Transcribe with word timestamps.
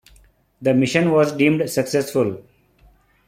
The 0.63 0.73
mission 0.73 1.11
was 1.11 1.31
deemed 1.31 1.69
successful. 1.69 2.41